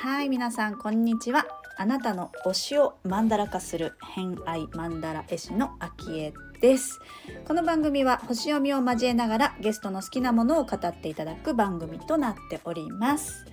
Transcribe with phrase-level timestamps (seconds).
[0.00, 1.46] はい皆さんこんにちは。
[1.76, 7.00] あなたの推しをマンダラ化する偏愛マンダラ絵師のアキエです。
[7.46, 13.46] この番組は星読みを交えながらゲストの好きなものを語っていただく番組となっております。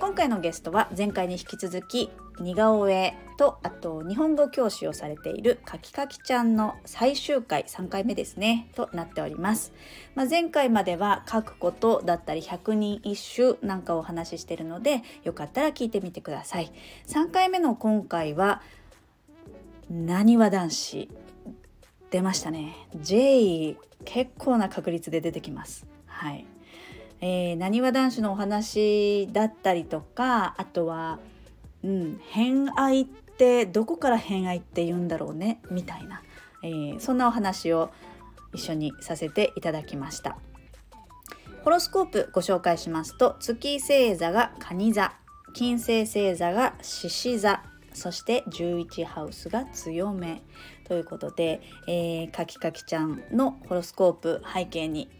[0.00, 2.10] 今回のゲストは前回に引き続き
[2.40, 9.72] 似顔絵とあと日本語教師をされているかきかきちゃんの最終回3回目ですねとなっております、
[10.14, 16.72] まあ、前回までは書くことだったり百人一首なんかをお話ししてるのでよかったら聞いてみてください。
[17.06, 18.62] 3回目の今回は
[19.90, 21.08] なにわ男子
[22.10, 22.74] 出ましたね。
[22.96, 25.86] J 結構な確率で出てきます。
[26.06, 26.44] はい。
[27.20, 31.18] えなにわ男子のお話だったりとかあとは、
[31.88, 35.62] うん、偏愛ってどこから偏愛って言うんだろうね？
[35.70, 36.22] みたいな、
[36.62, 37.90] えー、そんなお話を
[38.52, 40.36] 一緒にさせていただきました。
[41.64, 45.14] ホロスコープご紹介しますと月星座が蟹座
[45.54, 47.62] 金星星座が獅子座
[47.94, 50.42] そして11ハウスが強め
[50.86, 55.10] ということで、えー、かきかきちゃんのホロスコープ背景に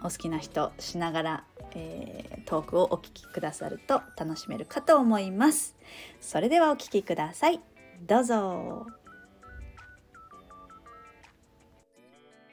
[0.00, 5.76] お好きな人しながら、えー、トークをお聞きくださると楽しめるかと思います。
[6.20, 7.60] それではお聞きください。
[8.06, 8.86] どうぞ。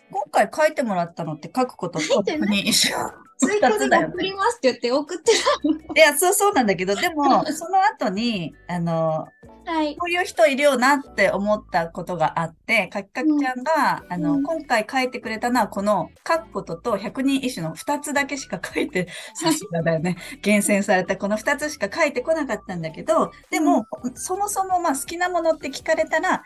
[0.09, 2.61] 今回書いてもらったのって書くこととに。
[2.67, 2.95] 一緒
[3.37, 5.93] 追加で送りますって言って送ってた。
[5.95, 9.27] いや、そうそうなんだけど、でも、 その後に、あの、
[9.65, 20.17] はい、こういう人いるよなって思ったことがあって、かきかきちゃんが、うん、あの、今回書いてくれたのは、この書くことと百人一首の2つだけしか書いて、 さすがだよね。
[20.41, 26.43] 厳選されたこの2つしか書いてこなかったんだけど、でも、うん、そもそもまあ好きなものって聞かれたら、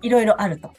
[0.00, 0.72] いろいろあると。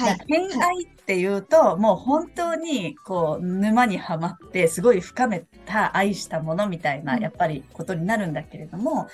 [0.00, 9.06] はい、偏愛っていうと、もう本当にこう沼にはまってすごい深めた愛したものみたいなやっぱりことになるんだけれども、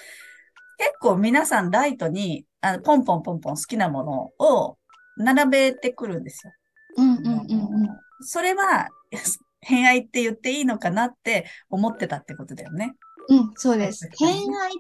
[0.79, 4.77] 結構皆さんライトにあのポンポンポンポン好きなものを
[5.17, 6.53] 並べてくるんですよ。
[6.99, 7.89] うんうんうんうん、
[8.21, 8.89] それは
[9.61, 12.95] 偏愛って言っていいのかなって思ってたってことだよね。
[13.29, 14.09] うん、そうです。
[14.19, 14.75] 偏愛っ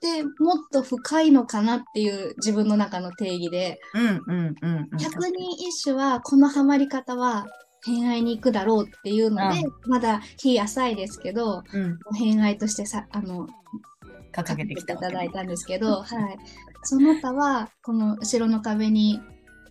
[0.00, 7.46] ってもっと深いのかなっていう自分の中の定義で、うんうんうんうん、百人一首はこのハマり方は
[7.84, 13.46] 偏愛に行くだろうっていうので、うん、まだ日浅いですけど、うん、偏愛としてさあの
[14.32, 16.06] 掲げてきていただいたんですけど、はい、
[16.82, 19.20] その他はこの後ろの壁に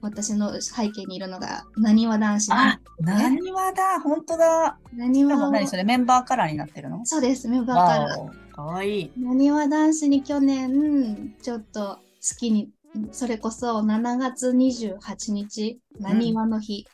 [0.02, 4.78] 私の背景にいるのが、なにわ男子、ね、あ、なにわだ、本当だ。
[4.94, 5.50] なにわ。
[5.52, 7.06] 何それ、メンバーカラーになってるの？
[7.06, 8.49] そうです、メンバーカラー。
[8.60, 9.12] かわいい。
[9.18, 12.00] なにわ男子に去年、ちょっと好
[12.38, 12.70] きに、
[13.14, 16.86] それこそ7月28日、なにわの日。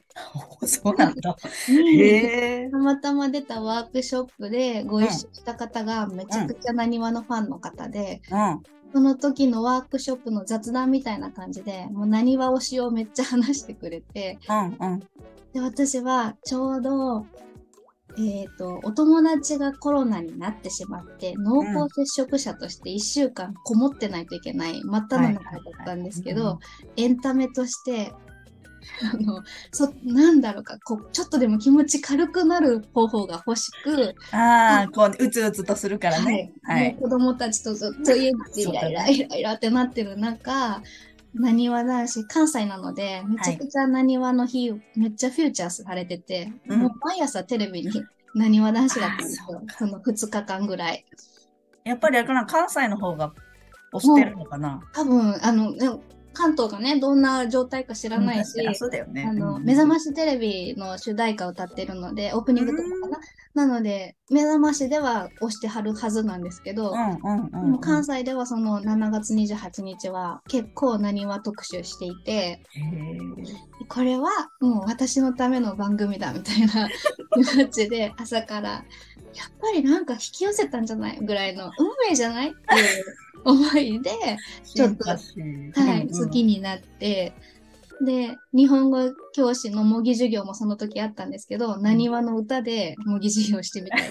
[0.62, 1.36] うん、 そうなんだ。
[1.68, 8.62] へたまたま出たワークショップでご一緒した方がめちゃくちゃなにわのファンの方で、うん、
[8.94, 15.00] その時のワークショップの雑談みたいな感じで、もう何は推しをめっちゃ話してくれて、うんうん、
[15.52, 17.26] で私はちょうど、
[18.18, 26.60] えっ、ー、と、お友達がコロナになってしまって、濃厚接触者として1週間こもってないといけない真っ只中だったんですけど、
[26.96, 28.14] エンタメとして
[29.14, 40.82] あのそなんだろうかこうちょっとでも気持ち軽くなる方法が欲しくああこううつうつとするからね、はい、はい、子供たちとずっと家でイライライライラってなってる中
[41.36, 47.92] なにわ男子関西なのでめちゃくちゃなにわの日、はい、めっちゃフューチャーされてて、うん、もう毎朝テレビに
[48.36, 49.62] なにわ男子だったんですよ。
[49.78, 51.06] その2日間ぐらい。
[51.86, 53.34] やっぱりあれかな関西の方が
[53.94, 54.82] 推してるのかな？
[54.94, 55.74] 多分あの
[56.36, 66.94] 関東がねどんな状態か知らないし、あの、目覚ましテレビの主題歌を歌ってるのでオープニングとかかな、なので目覚ましでは押してはるはずなんですけど、
[67.82, 72.62] 関西ではその7月28日は結構なにわ特集していて
[73.88, 74.30] これは
[74.60, 76.90] もう私のための番組だみたいな
[77.34, 78.86] 気持ちで朝からやっ
[79.62, 81.20] ぱりなんか引き寄せたんじゃない？
[81.22, 82.48] ぐらいの運命じゃない？
[82.50, 83.06] っていう
[83.46, 84.12] 思いで、
[84.64, 85.20] ちょっと、はい、
[86.10, 87.34] 好きになって、
[88.02, 94.10] で、日本語教師の模擬授業もその時あったんですけど、なにわの歌で模擬授業してみたい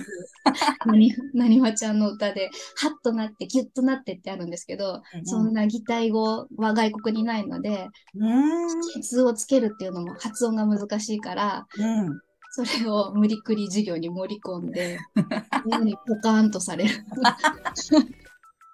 [1.34, 12.20] なにわちゃんの歌で、ハッとなって、ギュッとなってってあるんですけど、うん、そんな擬態語は外国にないので、うん、図をつけるっていうのも発音が難しいから、うん。
[12.56, 15.00] それを無理くり授業に盛り込んで、
[15.82, 16.94] にポカーンとされる。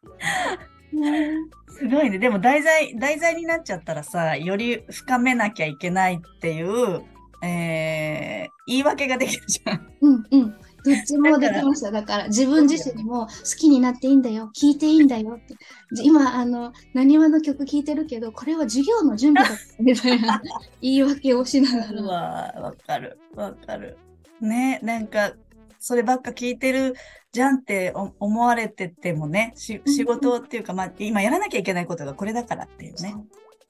[1.69, 2.19] すごいね。
[2.19, 7.03] でも題材、題材になっちゃったらさ、より深めなきゃいけないっていう、
[7.43, 9.93] えー、言い訳ができるじゃん。
[10.01, 10.55] うんうん。
[10.85, 11.91] どっちもできました。
[11.91, 15.55] だから自分自身にも好きになっていいんだよ、聞いていいんだよって。
[16.03, 20.43] 今、あの、なにわの曲聴いてるけど、これは授業の準備だみたいな
[20.81, 22.03] 言い訳をしながら。
[22.03, 23.99] わわかる、わかる。
[24.41, 25.33] ね、なんか、
[25.81, 26.95] そればっか聞いてる
[27.33, 33.17] じゃんって思われててもね、仕事っていうか、まあ、今やらなきゃいけないことがこれだからっていうね。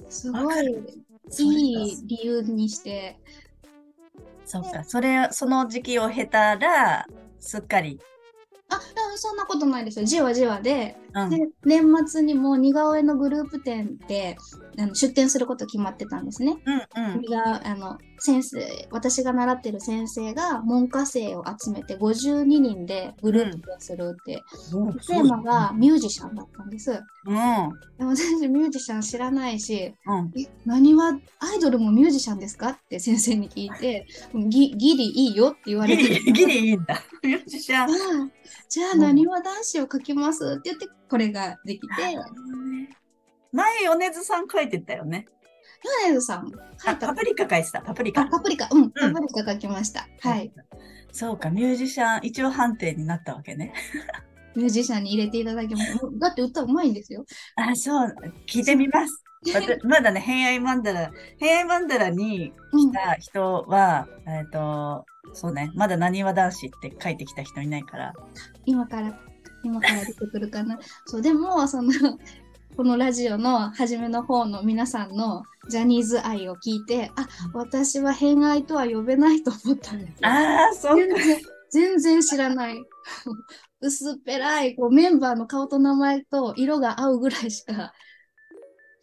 [0.08, 0.66] すごい
[1.38, 3.18] いい理由にして、
[4.44, 7.06] そっか、それ、その時期を経たら、
[7.38, 8.00] すっかり。
[8.68, 8.80] あ、
[9.16, 10.04] そんなことないですよ。
[10.04, 14.36] じわじわで、うん、で年末にも似顔絵のグループ展で
[14.80, 16.56] あの出展すること決まってたんですね。
[16.64, 24.42] うんうん、があの先生私が習ってる先生が門下生を集めて52人でグループでするって、
[24.72, 26.92] うん、テーマがミュージシャンだったんです。
[26.92, 27.34] うん、
[27.98, 34.06] でも私ミュージシャン知らないし、うん、え何はアイドルもミュージシャンですかって先生に聞いて
[34.48, 36.02] ギギリいいよって言われて。
[36.32, 37.02] ギリいいんだ。
[37.22, 38.32] ミュージシャン。
[38.68, 41.86] じゃあ、なにわ男子を書きますって言って、これができて。
[43.52, 45.26] 前、米津さん書いてたよね。
[46.06, 46.52] 米津さん。
[46.84, 48.26] パプリカ書いてた、パプリカ。
[48.26, 50.08] パプリカ、うん、パプリカ書きました。
[50.20, 50.52] はい。
[51.12, 53.72] そうか、ミュージシャン、一応判定になったわけね。
[54.54, 55.98] ミュージシャンに入れていただきます。
[56.18, 57.24] だって歌うまいんですよ。
[57.56, 58.14] あ、そう、
[58.46, 59.24] 聞いてみます。
[59.84, 68.12] まだね、偏愛マンダラ、偏愛マンダラに来た人は、うん、えっ、と、そうね、まだなにわ男子って書いてきた人いないから。
[68.66, 69.18] 今から、
[69.62, 70.78] 今から出てくるかな。
[71.06, 71.92] そう、でも、その、
[72.76, 81.40] このラジオの初めの方の皆さんのジャニーズ愛を聞いて、あ、私は偏愛とは呼べないと思ったんですああ、そう全然
[81.70, 82.82] 全然知らない。
[83.80, 87.92] 薄っぺらいこうメンバーの顔と名前と色が合うぐらいしか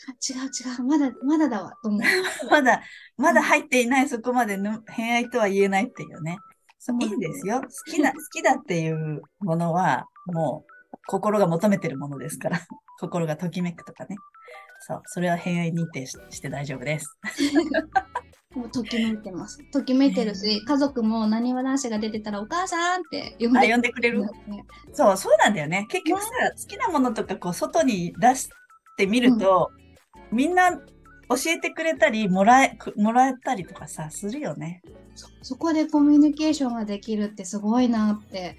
[0.07, 2.01] 違う違う、まだ、まだだわ、と思う。
[2.49, 2.81] まだ、
[3.17, 6.37] まだ入っていない、そこまでの偏愛とは言えないっていうね。
[6.79, 7.61] そういいんですよ。
[7.61, 10.76] 好きな、好きだっていうものは、もう、
[11.07, 12.59] 心が求めてるものですから。
[12.99, 14.15] 心がときめくとかね。
[14.79, 17.17] そう、それは偏愛認定して大丈夫です。
[18.55, 19.59] もうときめいてます。
[19.71, 24.23] ときめいてるし、家族もなにわ男子が出てたらお母さんって呼んで呼んでくれる？
[24.93, 25.85] そう、そうなんだよね。
[25.89, 28.49] 結局さ、好きなものとかこう外に出し
[28.97, 29.87] てみると、うん
[30.29, 30.81] みんな教
[31.47, 34.81] えてくれたり、もらえ、もらえたりとかさ、するよね。
[35.15, 38.57] そそこでコミュニケーションができるってすごいなって。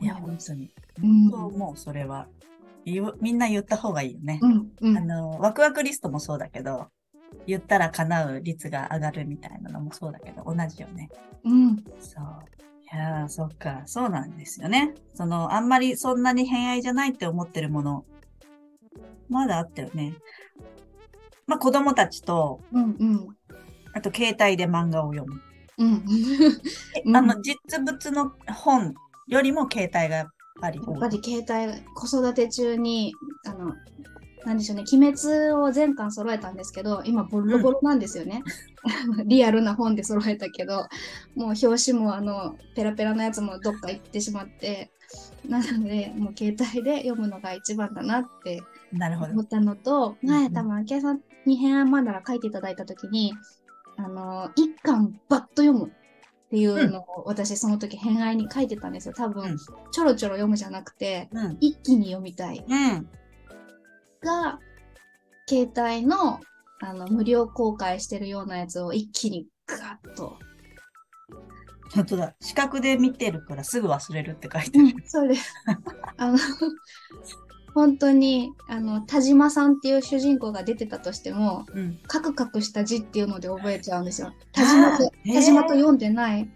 [0.00, 0.70] いや、本当に。
[1.00, 2.28] 本当思う、それは。
[3.20, 4.38] みんな言った方がいいよね。
[4.42, 6.88] うんうん、あの、ワクワクリストもそうだけど、
[7.46, 11.10] 言ったら叶う率が上がるみたいなのもそうだけど、同じよね。
[11.44, 11.76] うん。
[12.00, 12.58] そう。
[12.90, 13.82] いやー、そっか。
[13.84, 14.94] そうなんですよね。
[15.12, 18.06] その、あんまりそんなに偏愛じゃないって思ってるもの、
[19.28, 20.14] まだあったよね。
[21.46, 23.28] まあ、子供たちと、うんうん、
[23.92, 25.40] あと携帯で漫画を読む。
[25.78, 28.94] うん、あの実物の本
[29.28, 30.28] よりも携帯が
[30.60, 30.78] ぱり。
[30.78, 33.14] やっぱり携帯子育て中に
[33.46, 33.74] あの
[34.44, 38.42] なんでしょうね鬼滅を全巻揃えたんですけど今ボロボロなんですよね、
[39.18, 40.88] うん、 リアルな本で揃えたけど
[41.34, 44.90] もう表紙もあのペラペラなやつもどっか行ってしまって
[45.46, 48.62] なのでもう携帯で読むのが一番だなって
[49.32, 53.32] 思ったのと前多分明恵さんに変案マンダラ書いていただいた時に
[53.96, 55.92] あの一巻バッと読む
[56.48, 59.14] っていうのを私その時偏愛に書いてたんですよ。
[59.14, 63.08] 多分、うん、ちょろちょろ読むじゃなくて、うん、一気に読みたい、うん、
[64.22, 64.58] が
[65.46, 66.40] 携帯の
[66.80, 70.38] あの無料公開してるようなやつを一気にガッと。
[71.94, 72.34] 本当だ。
[72.40, 74.88] 視覚で見てるからすぐ忘れるって書いてある。
[74.88, 75.52] うん、そうです。
[76.16, 76.38] あの、
[77.78, 84.32] 本当に、あの、田島さんっていう主人公が出てたとしても、うん、カクカクした字っていうので覚えちゃうんですよ。
[84.50, 86.50] 田島と、田島と読んでない。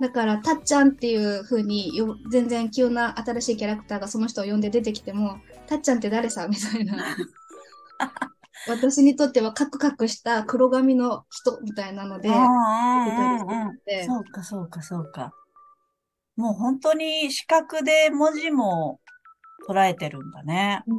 [0.00, 7.04] だから、たっちゃんっていう風によ、全然急な新しいキャラクターがその人を呼んで出てきても、たっちゃんって誰さみたいな。
[8.66, 12.30] 私にとってはカクカクした黒髪の人みたいなので、
[14.06, 15.34] そうか、そうか、そうか。
[16.36, 19.00] もう本当に視覚で文字も
[19.68, 20.82] 捉えてるんだね。
[20.86, 20.98] うん、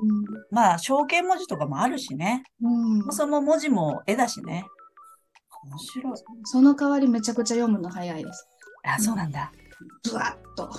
[0.51, 2.43] まあ、象形文字とかもあるしね。
[2.61, 4.65] うん、その文字も絵だしね。
[5.65, 6.13] 面白い。
[6.43, 8.47] その代わりめちゃくちゃ読むの早いです。
[8.83, 9.51] あ、そうなんだ。
[10.03, 10.69] ブワッと。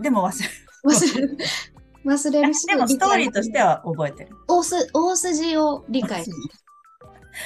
[0.00, 0.52] でも忘れる。
[0.84, 1.38] 忘れる。
[2.04, 2.66] 忘れるし。
[2.66, 4.30] でもストーリーとしては覚えてる。
[4.46, 6.24] 大す大筋を理解。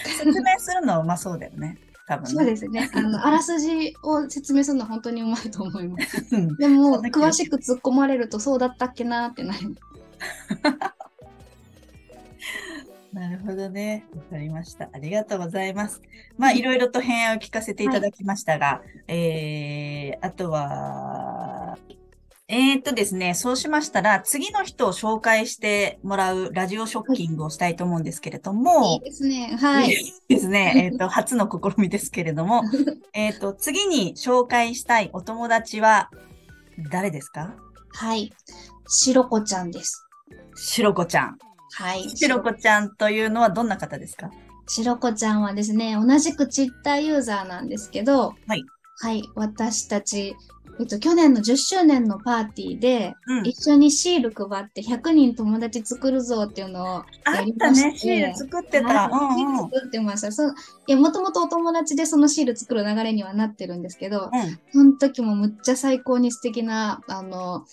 [0.07, 1.79] 説明するのはうまそうだよね。
[2.07, 2.91] 多分、ね、そうですね。
[2.93, 6.31] あの、 あらすじを説明するのは本当にうまいと思います。
[6.59, 9.77] でも、詳しく突っ込まれるとそうだったっけなってなる。
[13.13, 14.07] なるほどね。
[14.17, 14.89] わかりました。
[14.91, 16.01] ありがとうございます。
[16.39, 21.12] まあ、いろいろと偏愛を聞かせていただきましたが、はい、えー、あとは、
[22.55, 29.57] えー、っとですね、そうしましたら、次の人を紹介してもらうラジオショッキングをしたいと思うんですけれども、いいですね。
[29.59, 29.89] はい。
[29.89, 30.91] いいですね。
[30.93, 32.63] えー、っと、初の試みですけれども、
[33.15, 36.11] えっと、次に紹介したいお友達は
[36.91, 37.55] 誰ですか？
[37.95, 38.31] はい。
[38.87, 40.05] しろこちゃんです。
[40.55, 41.39] しろこちゃん。
[41.73, 42.11] はい。
[42.11, 44.31] しろこちゃんというのはどんな方ですか？
[44.69, 48.63] しろこちゃんはですね、同じくツイッターユーザーなんですけど、はい。
[48.99, 49.23] はい。
[49.35, 50.37] 私たち、
[50.81, 59.11] えっと、去年の10周年のパーティーで、うん、一緒にシール配って100人友達作るぞっていうのをやりましね、シール作ってた。
[59.13, 60.33] うんうん、シール作ってました。
[60.33, 60.53] そい
[60.87, 67.65] や、もともとお友達でそのシール作る流れにはなってるんですけど、うん、その時もむっちゃ最高に素敵な、あの、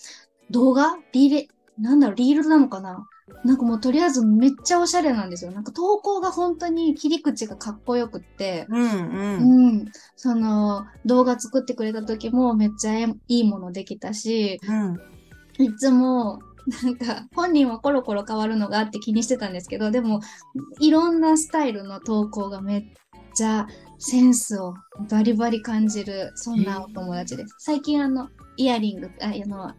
[0.50, 0.96] 動画？
[1.12, 3.06] リーレ、なんだろう、リールなのかな？
[3.44, 5.50] なんかもうとりあえずめっちゃおしゃれなんですよ。
[5.50, 14.60] なんか投稿が本当に切り口がかっこよくって、うん、うんうん、その動画作ってくれた時もめっちゃいいものできたし、
[15.58, 16.40] うん、いつも
[16.82, 20.20] なんか本人はコロコロ変わるのがあって気にしてたんですけど、でも
[20.78, 22.84] いろんなスタイルの投稿がめっ
[23.34, 23.66] ちゃ
[23.98, 24.74] センスを
[25.10, 27.54] バリバリ感じる、そんなお友達です。
[27.58, 29.72] 最近あの、イヤリング、あの、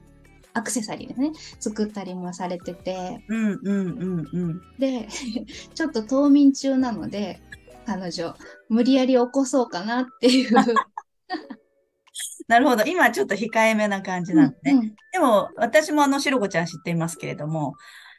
[0.53, 3.23] アクセサリーでね、作ったりもされてて。
[3.27, 4.61] うんうんうんうん。
[4.79, 5.07] で、
[5.73, 7.41] ちょっと冬眠中なので、
[7.85, 8.35] 彼女、
[8.69, 10.51] 無理やり起こそうかなっていう
[12.47, 12.83] なるほど。
[12.83, 14.71] 今ちょっと控えめな感じなんでね。
[14.71, 17.75] うんうん、でも、私もあの、しろこちゃん知っていますけれども、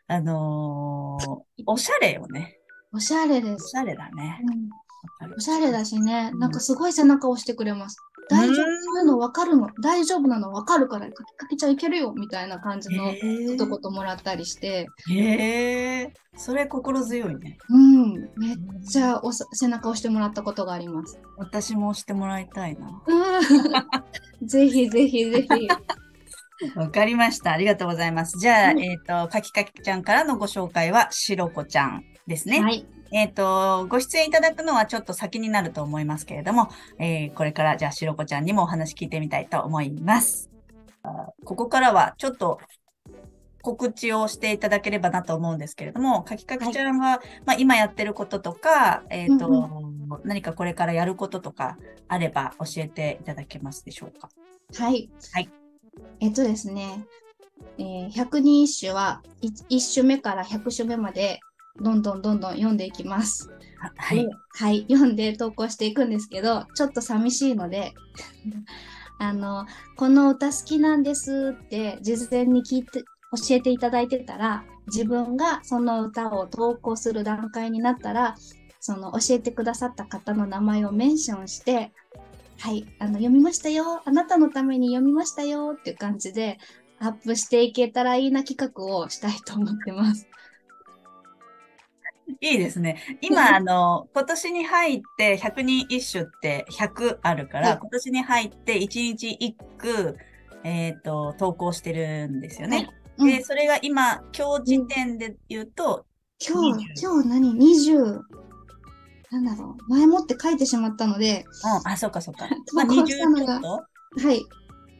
[0.06, 2.58] あのー、おしゃれよね。
[2.92, 3.64] おしゃれです。
[3.64, 4.40] おしゃれだね。
[4.42, 4.68] うん、
[5.36, 7.98] おしゃれだしね、なんかすごい背中を押してくれます。
[8.28, 14.86] 大丈夫、そういうの分かるの、大丈夫なの分かるから、かけちゃいけるよ、みたいな感じの一言もらったりして。
[15.10, 17.58] へえそれ心強いね。
[17.68, 18.56] うん、めっ
[18.88, 21.20] ちゃお背中押してもらったことがあります。
[21.36, 23.02] 私も押してもらいたいな。
[24.42, 25.68] ぜひぜひぜひ。
[26.76, 27.52] わかりました。
[27.52, 28.38] ありがとうございます。
[28.38, 32.60] じゃあ、うん、えっ、ー、と、かきかきちゃんからのご紹介は、しろこちゃんですね。
[32.60, 32.86] はい。
[33.12, 40.50] えっ、ー、と、ご出演いただくのはちょっと先になると思いますけれども、えー、これからじゃあ、しろこちゃんにもお話聞いてみたいと思います。
[41.44, 42.60] ここからはちょっと
[43.62, 51.78] 告知をしていただければなと思うんですけれども、かきかきちゃんは、はい、まあ、今やってることとか、えっ、ー、と、うんうん、何かこれからやることとか
[52.08, 54.28] あれば教えていただけますでしょうか？
[54.74, 55.10] はい。
[55.32, 55.50] はい。
[56.20, 57.04] えっとですね、
[57.78, 61.40] えー、100人一首は 1, 1首目から100首目まで
[61.80, 63.50] どんどんどんどん読んでいきます。
[63.96, 64.28] はい。
[64.54, 64.86] はい。
[64.90, 67.94] 読んで投稿していくんですけど、ちょっと寂しいので
[69.18, 78.36] あの、この歌好きなんですって事前に聞いて、教えていただいてたら、自分がその歌を投稿する段階になったら、
[78.80, 81.92] その教えてくださった方の名前をメンションして、
[82.58, 86.58] はい、あの、読みましたよ、あなたのために読みましたよっていう感じで、
[86.98, 90.28] アップしていけたらいいな企画をしたいと思ってます。
[92.40, 93.18] いいですね。
[93.20, 100.16] 今、あの、今年に入って100人一首って100あるから、今年に入って1日1句、
[100.64, 102.88] えっ、ー、と、投稿してるんですよね。
[103.18, 106.06] はい、で、それが今、今日時点で言うと、
[106.44, 108.20] 今日、今日何 ?20、
[109.30, 109.90] なんだろう。
[109.90, 111.44] 前もって書いてしまったので。
[111.84, 112.48] うん、あ、そっかそっか。
[112.74, 113.86] まあ、20ちょっとは
[114.32, 114.44] い。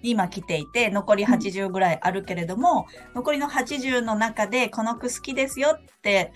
[0.05, 6.33] 今来ていて、残り80ぐらいあるけれども、うん、残りの80の中で、この句好きですよって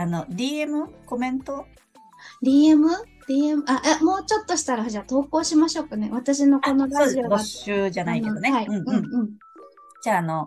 [0.00, 0.86] あの、DM?
[1.04, 1.66] コメント
[2.42, 2.86] ?DM?
[3.28, 3.62] DM?
[3.66, 6.08] あ、え、もうちょっとしたら、じゃあ投稿しましょうかね。
[6.10, 8.50] 私のこのラジオ募集じゃないけどね。
[8.50, 8.66] はい。
[8.66, 9.30] うんうん。
[10.02, 10.46] じゃあ、あの、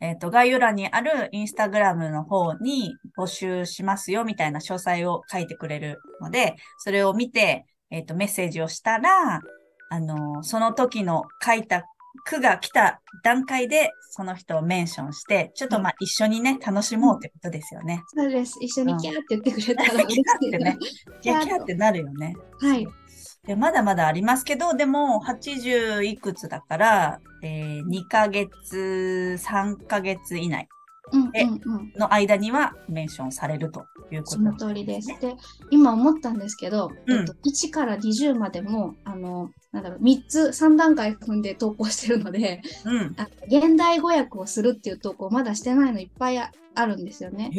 [0.00, 9.42] えっ、ー、と、概要欄にあるインスタグラムの方に募集しますよみたいな詳細を書いてくれるので、それを見て、えっ、ー、と、メッセージをしたら、
[9.90, 11.84] あの、その時の書いた
[12.24, 18.02] 句が来た段階で、その人をメンションして、ちょっとまあ一緒にね、楽しもうってことですよね。
[18.14, 18.56] そうです。
[18.60, 20.78] 一緒にキャーって言ってくれたら嬉しい、 キャーってね。
[21.20, 22.34] キャーってなるよね。
[22.60, 22.86] はい。
[23.46, 30.68] でまだまだありますけど、でも80いくつだから、えー、2ヶ月、3ヶ月以内
[31.96, 35.08] の間にはメンションされるということ、ね、その通りです。
[35.20, 35.34] で、
[35.70, 46.50] 今思ったんですけど、うん、えっと、1から20までも、あの、なんだろう、3つ、3段階踏んで投稿してるので、うん、あ現代語訳をするっていう投稿まだしてないのいっぱいあ
[46.86, 47.50] るんですよね。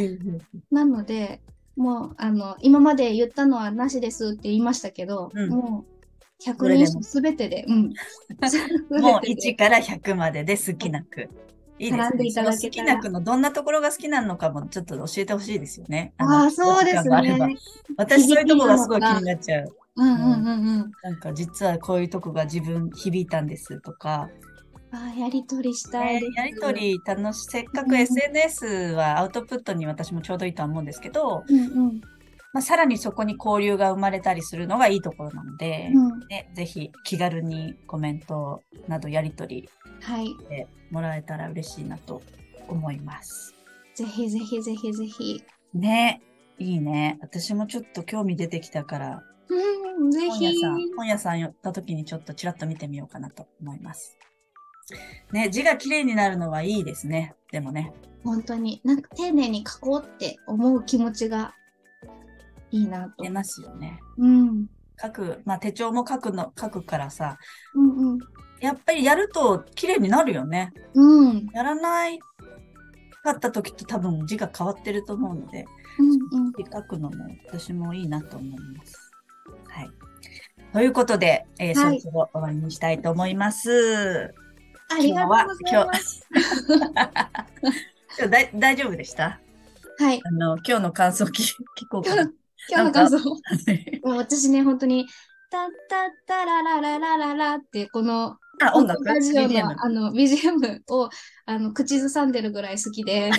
[0.72, 1.42] なので、
[1.76, 5.96] もう、あの、今まで言ったのはなしですって言いましたけど、うん、もう、
[6.44, 7.94] 100人すべてで、うん。
[9.02, 11.30] もう1から100までで好きな句。
[11.77, 11.98] いいで
[12.32, 12.46] すね。
[12.46, 16.13] 好きな句のどんなところが好きなのかもちょっと教えてほしいですよね。
[16.17, 17.58] ああ、そうですね。
[17.98, 19.75] 私そういうとこがすごい気になっちゃう。
[19.98, 20.51] うんうんうんう
[20.84, 20.91] ん。
[21.03, 24.29] なんか実はこういうとこが自分響いたんですとか。
[24.91, 28.65] あやりとりしたい、えー、やりとり楽しせっかく SNS
[28.96, 32.01] はアウトプットに私もちょうどいいとは思うんですけど、うんうん
[32.56, 39.70] まあ、さらにそこに交流が生まれたりするのがいいところなので、うん、ね、ぜひ気軽にコメントなどやり取り
[40.02, 42.22] してもらえたら嬉しいなと
[42.70, 43.54] 思います。
[43.94, 45.44] ぜひぜひぜひぜひ。
[45.74, 46.22] ね、
[46.58, 47.18] いいね。
[47.20, 50.56] 私もちょっと興味出てきたから、うん、ぜひ。
[50.96, 54.18] 本屋さん寄った時にちょっとちらっと見てみようかなと思います。
[55.34, 57.36] ね、字が綺麗になるのはいいですね。
[57.52, 57.92] でもね。
[58.24, 61.54] 本当に、なんか丁寧に書こうって思う気持ちが
[62.75, 63.24] いいなと。
[63.24, 64.00] 出ますよね。
[64.17, 64.67] うん。
[65.01, 67.38] 書く、まあ手帳も書くの、書くからさ、
[67.74, 68.20] うんうん、
[68.60, 70.74] やっぱりやると綺麗になるよね。
[70.94, 71.48] うん。
[71.53, 72.20] やらない
[73.24, 75.65] かった時と多分字が変わってると思うので、
[76.00, 79.12] うんうん、書くのも私もいいなと思います。
[79.67, 79.89] はい。
[80.74, 84.34] ということで、えー、はい、そろそろ終わりにしたいと思います。
[84.89, 86.27] ありがとうございます。
[88.20, 89.39] 今日 だ大丈夫でした？
[89.98, 90.22] はい。
[90.24, 92.32] あの、今日の感想聞聞こうかな。
[92.70, 93.18] 今日の感想。
[94.04, 95.08] 私ね、本当に、
[95.50, 99.76] タッタッタララララララって、この、あ、音楽ラジオの BGM.
[99.78, 101.10] あの BGM を
[101.46, 103.30] あの口ずさんでるぐらい好きで。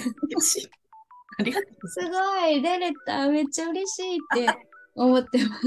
[1.39, 4.47] ありがとうすごい、出れた、めっちゃ嬉しいって
[4.95, 5.63] 思ってます。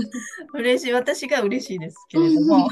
[0.53, 2.69] 嬉しい、私が嬉しいですけれども。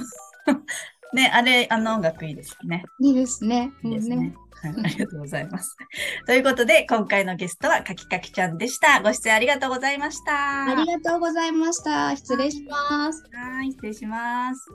[1.14, 2.84] ね、あれ、あの音楽いいですね。
[3.00, 3.72] いいですね。
[3.84, 4.36] いいですね。
[4.64, 5.78] ありがとうございます。
[6.26, 9.02] ということで、今回のゲストはかきかきちゃんでした。
[9.02, 10.66] ご出演ありがとうございました。
[10.66, 12.16] ありがとうございました。
[12.16, 13.24] 失礼します。
[13.32, 14.72] はい、失礼します。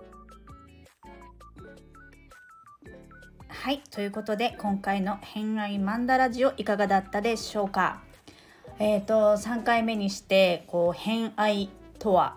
[3.49, 8.03] はい、ということで、今回の偏愛マンダラジオいかがだったでしょうか。
[8.79, 12.37] えっ、ー、と、3回目にして、こう、偏愛とは、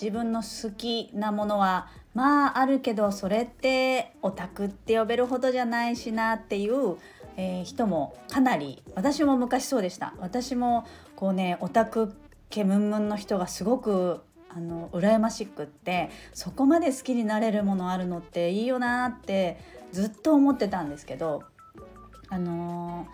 [0.00, 6.96] 自分の好きなものはまああるけどそれってオタクって呼べるほどじゃないしなっていう、
[7.36, 10.14] えー、人もかなり私も昔そうでした。
[10.18, 12.14] 私もこうねオタク
[12.50, 19.58] 気ムンムンの人がすごくあの羨ましくってそこまで好きになれるものあるのっていいよなって
[19.90, 21.42] ずっと思ってたんですけど
[22.28, 23.08] あの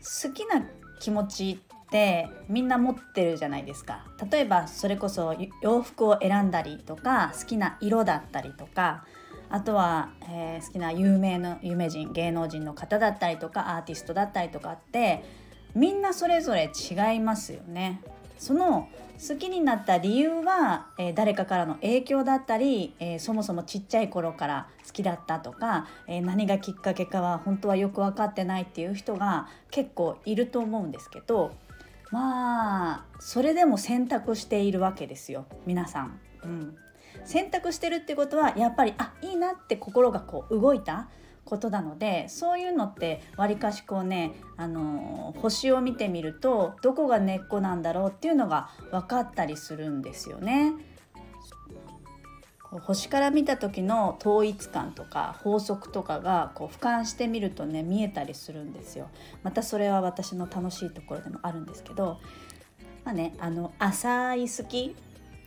[0.00, 0.64] ー、好きな
[1.00, 9.04] 気持ちってみんな持ってるじゃないですか例えばそれこそ洋服を選んだりとか好きな色だったりとか
[9.48, 15.22] あとは、えー、好きな有名の有名人芸能人の方だったりとかアーティストだったりとかって
[15.74, 18.00] みんなそれぞれ違いますよね。
[18.38, 31.52] その好きになった理由は、えー、誰かからの影響だったり、えー、そもそもちっちゃい頃から好きだったとか、えー、何がきっかけかは本当はよく分かってないっていう人が結構いると思うんですけど
[32.10, 36.20] まあそれでも選択しているわけですよ皆さん。
[36.44, 36.76] うん、
[37.24, 41.08] 選択してるってことはやっぱりあいいなって心がこう動いた
[41.44, 50.74] ことなのでそういうのってわりかしこうねあの星を見てみるとどこが根っこなんだろうっていうのが分かったりするんですよね。
[52.78, 59.08] 星から見た時の統一感とか法則とかがこう俯瞰してみるとね見えたりするんですよ。
[59.42, 62.18] またそれは私の楽しいところでもあるんですけど、
[63.04, 64.96] まあね、あの浅い好き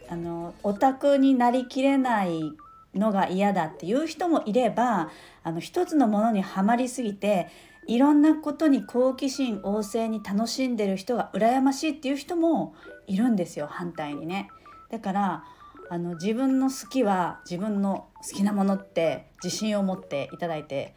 [0.09, 2.51] あのオタクになりきれない
[2.95, 5.09] のが嫌だっていう人もいれば
[5.43, 7.47] あの一つのものにはまりすぎて
[7.87, 12.75] いろんなことに好奇心旺盛に楽しんでる人が羨ましいっていう人も
[13.07, 14.49] いるんですよ反対にね。
[14.89, 15.43] だから
[15.89, 20.93] あの自分の好きは自分の好きなものって自信を持っていただいて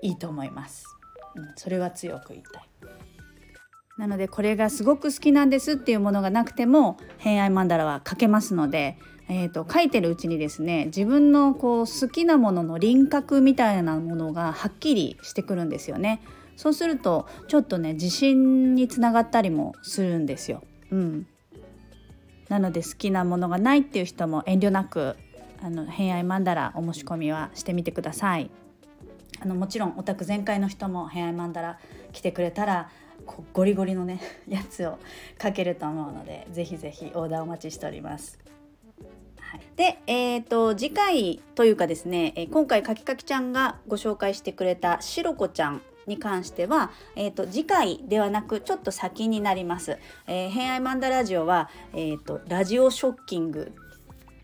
[0.00, 0.86] いいと思います。
[1.34, 2.68] うん、それは強く言いたい。
[3.98, 8.96] なのでこれがすごく好きなんですっていうものがなくても偏愛マンダラは書けますので、
[9.28, 16.22] えーと、書いてるうちにですね自分のこう好きなものの輪郭みたいなものがはっきりしてくるんですよね。
[16.56, 20.62] そうするとちょっとね自信につながったりもするんですよ。
[20.90, 21.26] うん、
[22.52, 25.16] なので好きなものがないっていう人も遠慮なく
[25.62, 28.50] あの偏愛マンダラお申し込みはしてみてください
[29.40, 31.78] あのもちろんオタク全開の人も偏愛マンダラ
[32.12, 32.90] 来てくれたら
[33.54, 34.98] ゴリゴリのね やつを
[35.38, 38.38] かけると思うのでぜひぜひオーダーお待ちしております。
[39.40, 49.98] はいで、えーと、次回というかですね、え今回かきかきちゃんがご紹介してくれたしろこちゃんに関しては、えーと、次回ではなくちょっと先になります。
[50.26, 53.72] えー、偏愛マンダラジオは、えーと、ラジオショッキング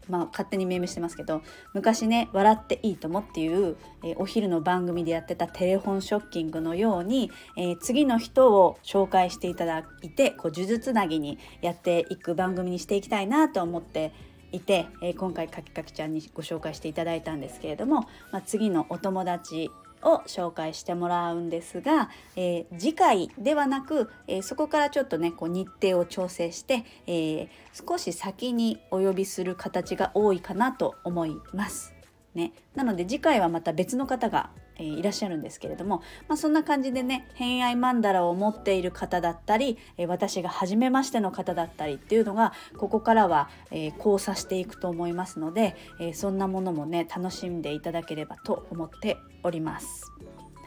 [0.08, 1.42] まあ、勝手に命名してますけど
[1.74, 14.12] 昔ね「笑っていいとも」っていう、えー、お昼の番組でやってたテレフォンショッキングのように、えー、次の人を紹介していただいてこう呪術つなぎにやっていく番組にしていきたいなと思って
[14.50, 19.70] いて、えー、今回かきかきちゃんにご紹介していただいたんですけれども、まあ、次のお友達
[20.02, 31.97] を紹介してもらうんですが、えー、次回ではなく、えー、そこからちょっとねこう日程を調整して、えー、少し先にお呼びする形が多いかなと思います。
[32.34, 50.12] ね、なので次回はまた別の方がえー、いらっしゃるんですけれども、まあ、そんな感じでね偏愛曼荼羅を持っている方だったり、えー、私が初めましての方だったりっていうのがここからは、えー、交差していくと思いますので、えそんなものもね楽しんでいただければと思っております。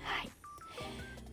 [0.04, 0.30] はい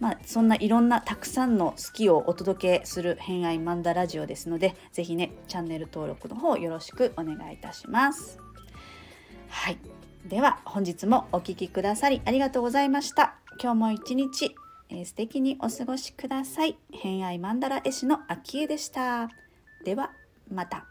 [0.00, 8.38] まあ、そんないろんなたくさんの好きをお届けする偏愛マンダラジオですので是非ねチャンネル登録の方よろしくお願いいたします。
[9.48, 9.97] はい
[10.28, 13.36] では本日もお聴きくださりありがとうございました。
[13.60, 14.54] 今日も一日、
[14.90, 16.76] えー、素敵にお過ごしください。
[16.92, 19.30] 偏愛マンダラ絵師の秋江でした。
[19.86, 20.10] では
[20.50, 20.88] また。